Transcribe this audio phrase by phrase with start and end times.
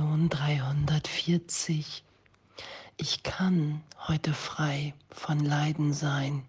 [0.00, 2.02] Lektion 340.
[2.96, 6.42] Ich kann heute frei von Leiden sein.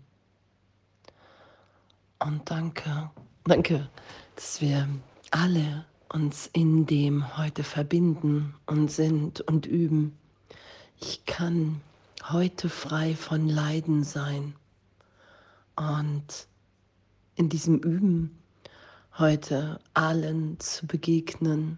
[2.19, 3.11] Und danke,
[3.43, 3.89] danke,
[4.37, 4.87] dass wir
[5.31, 10.18] alle uns in dem heute verbinden und sind und üben.
[11.02, 11.81] Ich kann
[12.29, 14.55] heute frei von Leiden sein.
[15.75, 16.47] Und
[17.36, 18.31] in diesem Üben
[19.18, 21.77] heute allen zu begegnen,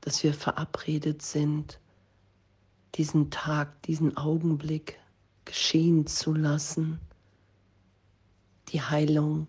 [0.00, 1.78] dass wir verabredet sind,
[2.94, 4.98] diesen Tag, diesen Augenblick
[5.44, 7.00] geschehen zu lassen,
[8.68, 9.46] die Heilung,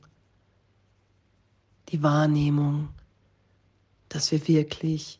[1.89, 2.89] die Wahrnehmung,
[4.09, 5.19] dass wir wirklich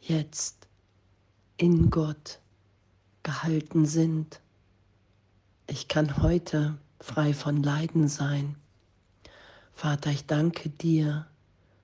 [0.00, 0.68] jetzt
[1.56, 2.40] in Gott
[3.22, 4.40] gehalten sind.
[5.66, 8.56] Ich kann heute frei von Leiden sein.
[9.72, 11.29] Vater, ich danke dir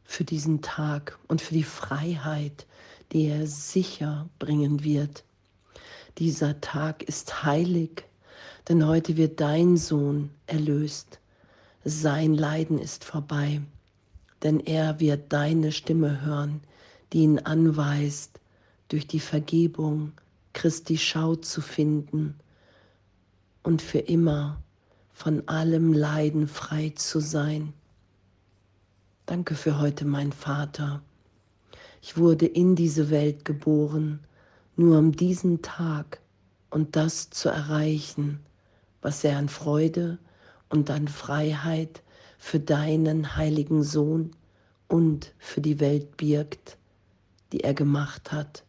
[0.07, 2.67] für diesen Tag und für die Freiheit,
[3.13, 5.25] die er sicher bringen wird.
[6.19, 8.05] Dieser Tag ist heilig,
[8.69, 11.19] denn heute wird dein Sohn erlöst.
[11.85, 13.61] Sein Leiden ist vorbei,
[14.43, 16.61] denn er wird deine Stimme hören,
[17.13, 18.41] die ihn anweist,
[18.89, 20.13] durch die Vergebung
[20.53, 22.35] Christi Schau zu finden
[23.63, 24.63] und für immer
[25.13, 27.73] von allem Leiden frei zu sein.
[29.29, 31.03] Danke für heute, mein Vater.
[32.01, 34.21] Ich wurde in diese Welt geboren,
[34.77, 36.21] nur um diesen Tag
[36.71, 38.39] und das zu erreichen,
[39.03, 40.19] was er an Freude
[40.69, 42.05] und an Freiheit
[42.39, 44.31] für deinen heiligen Sohn
[44.87, 46.79] und für die Welt birgt,
[47.51, 48.63] die er gemacht hat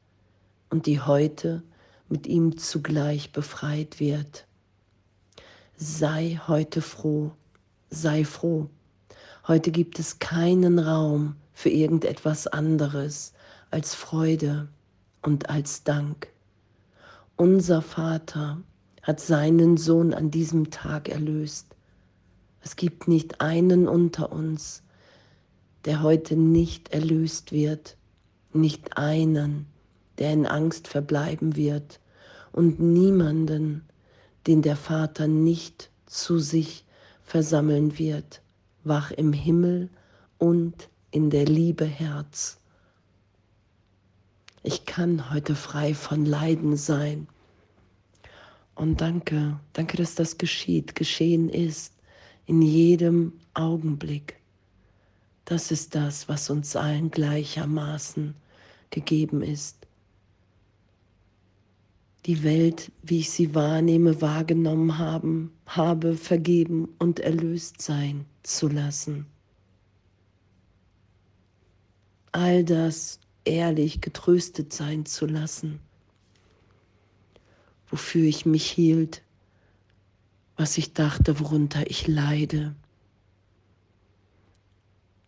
[0.72, 1.62] und die heute
[2.10, 4.48] mit ihm zugleich befreit wird.
[5.76, 7.32] Sei heute froh,
[7.92, 8.72] sei froh.
[9.48, 13.32] Heute gibt es keinen Raum für irgendetwas anderes
[13.72, 14.68] als Freude
[15.22, 16.28] und als Dank.
[17.38, 18.62] Unser Vater
[19.04, 21.78] hat seinen Sohn an diesem Tag erlöst.
[22.60, 24.84] Es gibt nicht einen unter uns,
[25.86, 27.96] der heute nicht erlöst wird,
[28.52, 29.66] nicht einen,
[30.18, 32.02] der in Angst verbleiben wird
[32.52, 33.86] und niemanden,
[34.46, 36.84] den der Vater nicht zu sich
[37.24, 38.42] versammeln wird,
[38.88, 39.90] wach im Himmel
[40.38, 42.60] und in der Liebe Herz.
[44.64, 47.28] Ich kann heute frei von Leiden sein.
[48.76, 51.94] Und danke, danke, dass das geschieht, geschehen ist,
[52.46, 54.40] in jedem Augenblick.
[55.46, 58.36] Das ist das, was uns allen gleichermaßen
[58.90, 59.88] gegeben ist
[62.28, 69.28] die Welt, wie ich sie wahrnehme, wahrgenommen haben, habe, vergeben und erlöst sein zu lassen.
[72.32, 75.80] All das ehrlich getröstet sein zu lassen,
[77.90, 79.22] wofür ich mich hielt,
[80.56, 82.74] was ich dachte, worunter ich leide,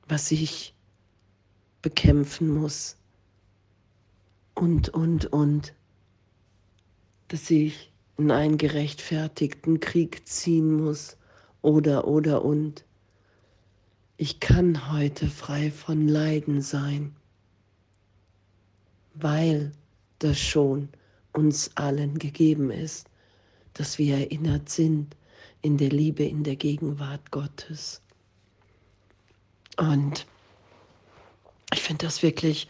[0.07, 0.73] was ich
[1.81, 2.97] bekämpfen muss
[4.55, 5.73] und, und, und
[7.27, 11.17] dass ich in einen gerechtfertigten Krieg ziehen muss
[11.61, 12.83] oder oder und.
[14.21, 17.15] Ich kann heute frei von Leiden sein,
[19.13, 19.71] weil
[20.19, 20.89] das schon
[21.31, 23.07] uns allen gegeben ist,
[23.73, 25.15] dass wir erinnert sind
[25.61, 28.01] in der Liebe, in der Gegenwart Gottes.
[29.77, 30.27] Und
[31.73, 32.67] ich finde das wirklich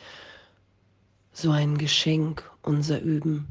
[1.33, 3.47] so ein Geschenk, unser Üben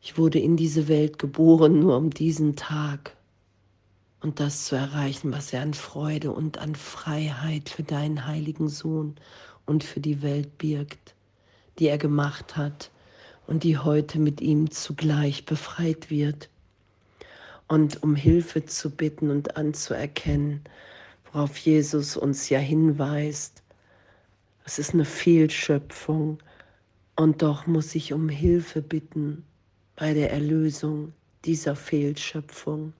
[0.00, 3.17] ich wurde in diese Welt geboren, nur um diesen Tag
[4.20, 9.16] und das zu erreichen, was er an Freude und an Freiheit für deinen heiligen Sohn
[9.66, 11.14] und für die Welt birgt,
[11.78, 12.90] die er gemacht hat
[13.46, 16.48] und die heute mit ihm zugleich befreit wird.
[17.68, 20.62] Und um Hilfe zu bitten und anzuerkennen,
[21.32, 23.62] worauf Jesus uns ja hinweist,
[24.64, 26.38] es ist eine Fehlschöpfung
[27.16, 29.44] und doch muss ich um Hilfe bitten
[29.96, 31.12] bei der Erlösung
[31.44, 32.92] dieser Fehlschöpfung.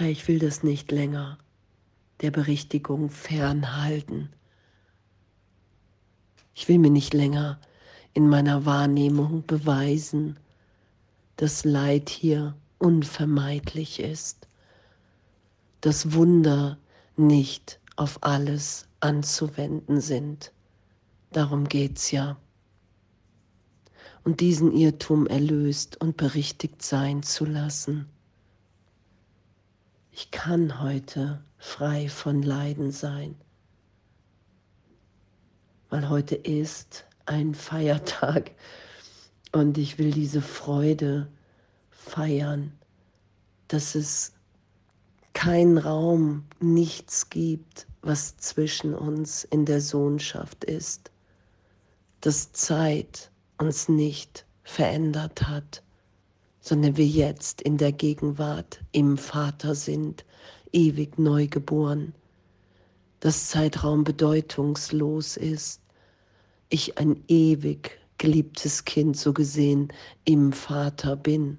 [0.00, 1.38] Ich will das nicht länger
[2.20, 4.30] der Berichtigung fernhalten.
[6.54, 7.60] Ich will mir nicht länger
[8.14, 10.38] in meiner Wahrnehmung beweisen,
[11.36, 14.48] dass Leid hier unvermeidlich ist,
[15.80, 16.78] dass Wunder
[17.16, 20.52] nicht auf alles anzuwenden sind.
[21.32, 22.36] Darum geht's ja
[24.24, 28.06] und diesen Irrtum erlöst und berichtigt sein zu lassen.
[30.20, 33.36] Ich kann heute frei von Leiden sein.
[35.90, 38.50] weil heute ist ein Feiertag
[39.52, 41.28] und ich will diese Freude
[41.92, 42.72] feiern,
[43.68, 44.32] dass es
[45.34, 51.12] keinen Raum, nichts gibt, was zwischen uns in der Sohnschaft ist,
[52.22, 55.84] dass Zeit uns nicht verändert hat,
[56.68, 60.26] sondern wir jetzt in der Gegenwart im Vater sind,
[60.70, 62.12] ewig neu geboren,
[63.20, 65.80] dass Zeitraum bedeutungslos ist,
[66.68, 69.88] ich ein ewig geliebtes Kind so gesehen
[70.26, 71.56] im Vater bin,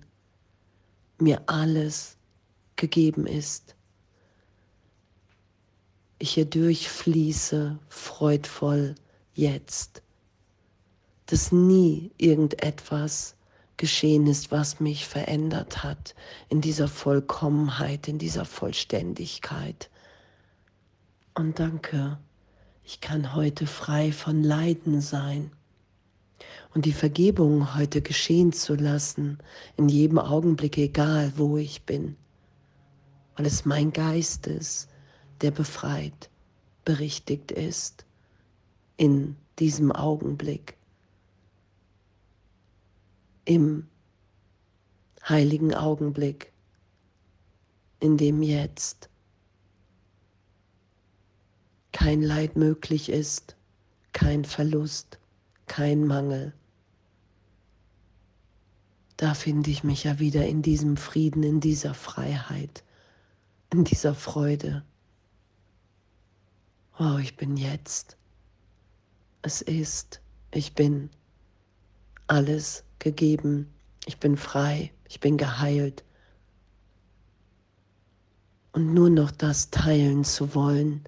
[1.17, 2.15] mir alles
[2.75, 3.75] gegeben ist.
[6.19, 8.93] Ich hier durchfließe freudvoll
[9.33, 10.03] jetzt,
[11.25, 13.35] dass nie irgendetwas
[13.79, 16.13] geschehen ist, was mich verändert hat
[16.49, 19.89] in dieser Vollkommenheit, in dieser Vollständigkeit.
[21.33, 22.19] Und danke,
[22.83, 25.51] ich kann heute frei von Leiden sein
[26.75, 29.37] und die Vergebung heute geschehen zu lassen,
[29.77, 32.17] in jedem Augenblick, egal wo ich bin,
[33.37, 34.89] weil es mein Geist ist,
[35.39, 36.29] der befreit,
[36.83, 38.05] berichtigt ist
[38.97, 40.75] in diesem Augenblick,
[43.49, 43.87] im
[45.27, 46.53] heiligen Augenblick,
[47.99, 49.09] in dem jetzt
[51.91, 53.55] kein Leid möglich ist,
[54.13, 55.17] kein Verlust,
[55.65, 56.53] kein Mangel.
[59.17, 62.83] Da finde ich mich ja wieder in diesem Frieden, in dieser Freiheit,
[63.73, 64.85] in dieser Freude.
[66.99, 68.15] Oh, ich bin jetzt.
[69.41, 71.09] Es ist, ich bin
[72.27, 73.67] alles gegeben.
[74.05, 76.03] Ich bin frei, ich bin geheilt.
[78.71, 81.03] Und nur noch das teilen zu wollen,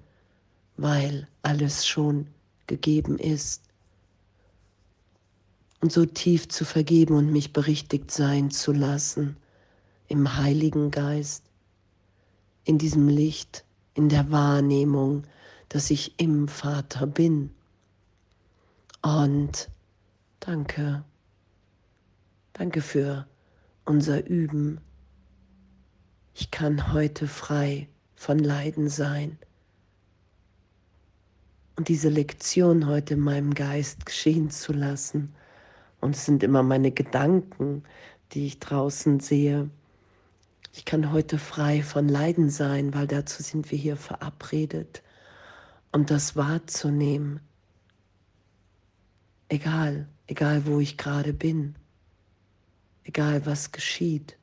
[0.76, 2.26] weil alles schon
[2.66, 3.62] gegeben ist.
[5.80, 9.36] Und so tief zu vergeben und mich berichtigt sein zu lassen
[10.08, 11.44] im Heiligen Geist,
[12.64, 15.24] in diesem Licht, in der Wahrnehmung,
[15.68, 17.50] dass ich im Vater bin.
[19.02, 19.68] Und
[20.38, 21.02] danke,
[22.62, 23.26] danke für
[23.86, 24.80] unser Üben.
[26.32, 29.36] Ich kann heute frei von Leiden sein
[31.74, 35.34] und diese Lektion heute in meinem Geist geschehen zu lassen.
[36.00, 37.82] Und es sind immer meine Gedanken,
[38.30, 39.68] die ich draußen sehe.
[40.72, 45.02] Ich kann heute frei von Leiden sein, weil dazu sind wir hier verabredet.
[45.90, 47.40] Und das wahrzunehmen,
[49.48, 51.74] egal, egal wo ich gerade bin,
[53.04, 54.36] egal was geschieht,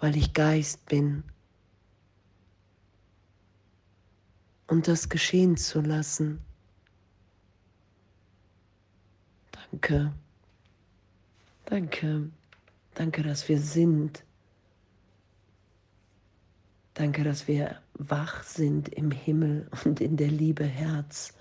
[0.00, 1.24] weil ich Geist bin
[4.68, 6.40] und das geschehen zu lassen.
[9.70, 10.12] Danke,
[11.66, 12.30] danke,
[12.94, 14.24] danke, dass wir sind.
[16.94, 21.32] Danke, dass wir wach sind im Himmel und in der Liebe Herz.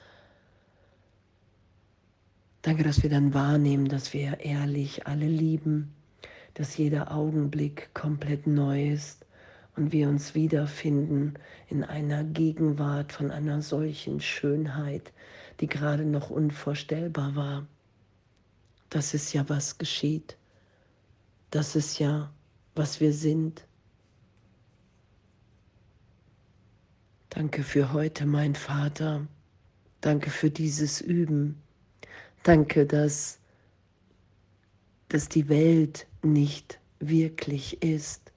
[2.67, 5.95] Danke, dass wir dann wahrnehmen, dass wir ehrlich alle lieben,
[6.53, 9.25] dass jeder Augenblick komplett neu ist
[9.77, 11.35] und wir uns wiederfinden
[11.69, 15.13] in einer Gegenwart von einer solchen Schönheit,
[15.61, 17.67] die gerade noch unvorstellbar war.
[18.89, 20.35] Das ist ja, was geschieht.
[21.51, 22.33] Das ist ja,
[22.75, 23.65] was wir sind.
[27.29, 29.25] Danke für heute, mein Vater.
[30.01, 31.63] Danke für dieses Üben.
[32.47, 33.39] Danke, dass,
[35.09, 38.31] dass die Welt nicht wirklich ist.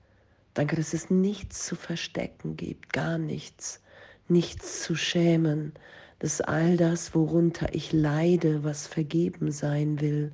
[0.52, 3.80] Danke, dass es nichts zu verstecken gibt, gar nichts,
[4.26, 5.74] nichts zu schämen,
[6.18, 10.32] dass all das, worunter ich leide, was vergeben sein will,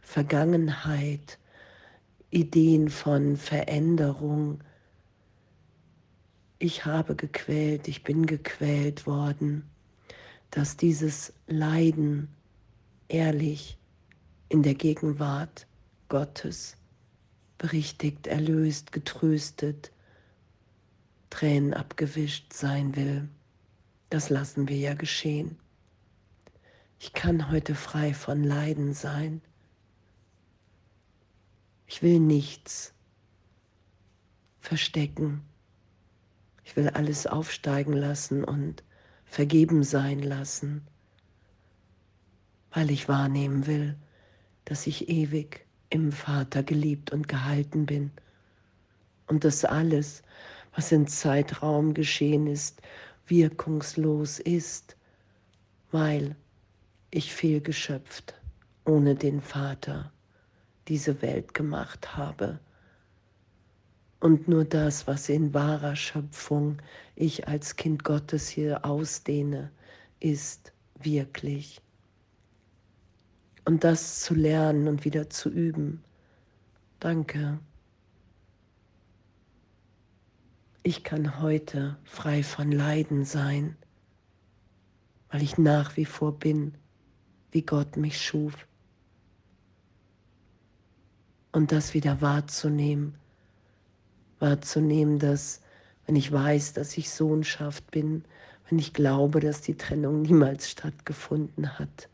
[0.00, 1.38] Vergangenheit,
[2.30, 4.60] Ideen von Veränderung,
[6.58, 9.68] ich habe gequält, ich bin gequält worden,
[10.50, 12.34] dass dieses Leiden
[13.10, 13.78] ehrlich
[14.48, 15.66] in der Gegenwart
[16.08, 16.76] Gottes
[17.58, 19.92] berichtigt, erlöst, getröstet,
[21.28, 23.28] Tränen abgewischt sein will.
[24.08, 25.58] Das lassen wir ja geschehen.
[26.98, 29.40] Ich kann heute frei von Leiden sein.
[31.86, 32.92] Ich will nichts
[34.60, 35.42] verstecken.
[36.64, 38.82] Ich will alles aufsteigen lassen und
[39.24, 40.86] vergeben sein lassen,
[42.72, 43.96] weil ich wahrnehmen will,
[44.64, 48.12] dass ich ewig im Vater geliebt und gehalten bin.
[49.26, 50.22] Und dass alles,
[50.74, 52.80] was in Zeitraum geschehen ist,
[53.26, 54.96] wirkungslos ist,
[55.90, 56.36] weil
[57.10, 58.34] ich fehlgeschöpft,
[58.84, 60.12] ohne den Vater
[60.88, 62.60] diese Welt gemacht habe.
[64.20, 66.78] Und nur das, was in wahrer Schöpfung
[67.16, 69.70] ich als Kind Gottes hier ausdehne,
[70.20, 71.80] ist wirklich.
[73.70, 76.02] Und das zu lernen und wieder zu üben.
[76.98, 77.60] Danke.
[80.82, 83.76] Ich kann heute frei von Leiden sein,
[85.30, 86.74] weil ich nach wie vor bin,
[87.52, 88.66] wie Gott mich schuf.
[91.52, 93.14] Und das wieder wahrzunehmen,
[94.40, 95.60] wahrzunehmen, dass
[96.06, 98.24] wenn ich weiß, dass ich Sohnschaft bin,
[98.68, 102.08] wenn ich glaube, dass die Trennung niemals stattgefunden hat,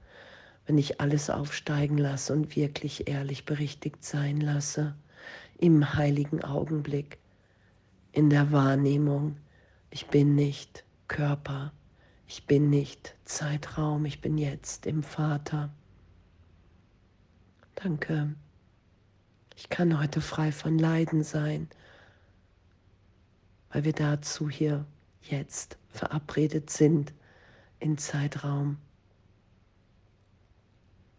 [0.66, 4.96] wenn ich alles aufsteigen lasse und wirklich ehrlich berichtigt sein lasse,
[5.58, 7.18] im heiligen Augenblick,
[8.12, 9.37] in der Wahrnehmung,
[9.90, 11.73] ich bin nicht Körper,
[12.26, 15.70] ich bin nicht Zeitraum, ich bin jetzt im Vater.
[17.76, 18.35] Danke.
[19.54, 21.68] Ich kann heute frei von Leiden sein,
[23.70, 24.85] weil wir dazu hier
[25.23, 27.14] jetzt verabredet sind
[27.78, 28.78] in Zeitraum